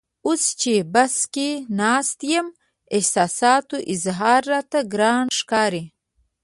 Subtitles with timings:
[0.27, 1.49] اوس چې بس کې
[1.79, 2.47] ناست یم
[2.95, 5.83] احساساتو اظهار راته ګران ښکاري.